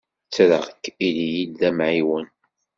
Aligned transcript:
Ttreɣ-k 0.27 0.83
ili-yi 1.07 1.43
d 1.59 1.61
amɛiwen. 1.69 2.27